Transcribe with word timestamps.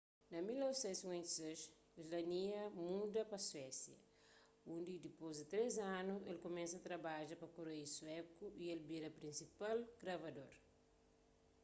na 0.31 0.39
1956 0.41 1.71
słania 2.09 2.63
muda 2.91 3.21
pa 3.31 3.37
suésia 3.47 3.97
undi 4.75 4.89
ki 4.95 5.03
dipôs 5.07 5.35
di 5.37 5.45
três 5.51 5.73
anu 5.99 6.13
el 6.29 6.37
kumesa 6.45 6.83
trabadja 6.87 7.35
pa 7.41 7.47
kureiu 7.55 7.87
suéku 7.95 8.45
y 8.63 8.65
el 8.73 8.81
bira 8.89 9.09
prinsipal 9.19 9.77
gravador 10.01 10.53